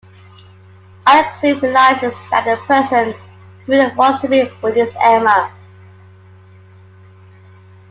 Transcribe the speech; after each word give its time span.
Alex 1.05 1.39
soon 1.41 1.59
realizes 1.59 2.15
that 2.31 2.43
the 2.45 2.57
person 2.65 3.13
he 3.67 3.71
really 3.71 3.93
wants 3.93 4.19
to 4.21 4.27
be 4.27 4.49
with 4.63 4.75
is 4.75 4.95
Emma. 4.99 5.53